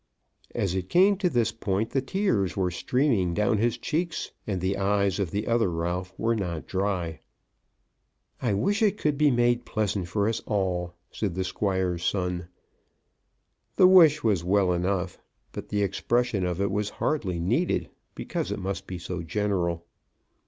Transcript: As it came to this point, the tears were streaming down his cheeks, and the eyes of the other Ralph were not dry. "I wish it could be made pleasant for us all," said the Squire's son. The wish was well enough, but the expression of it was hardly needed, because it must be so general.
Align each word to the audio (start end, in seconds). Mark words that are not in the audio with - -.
As 0.55 0.73
it 0.73 0.89
came 0.89 1.15
to 1.17 1.29
this 1.29 1.51
point, 1.51 1.91
the 1.91 2.01
tears 2.01 2.57
were 2.57 2.71
streaming 2.71 3.35
down 3.35 3.59
his 3.59 3.77
cheeks, 3.77 4.31
and 4.47 4.59
the 4.59 4.75
eyes 4.77 5.19
of 5.19 5.29
the 5.29 5.45
other 5.45 5.69
Ralph 5.69 6.11
were 6.17 6.35
not 6.35 6.65
dry. 6.65 7.19
"I 8.41 8.53
wish 8.55 8.81
it 8.81 8.97
could 8.97 9.15
be 9.15 9.29
made 9.29 9.63
pleasant 9.63 10.07
for 10.07 10.27
us 10.27 10.39
all," 10.47 10.95
said 11.11 11.35
the 11.35 11.43
Squire's 11.43 12.03
son. 12.03 12.47
The 13.75 13.85
wish 13.85 14.23
was 14.23 14.43
well 14.43 14.71
enough, 14.73 15.19
but 15.51 15.69
the 15.69 15.83
expression 15.83 16.47
of 16.47 16.59
it 16.59 16.71
was 16.71 16.89
hardly 16.97 17.39
needed, 17.39 17.87
because 18.15 18.51
it 18.51 18.57
must 18.57 18.87
be 18.87 18.97
so 18.97 19.21
general. 19.21 19.85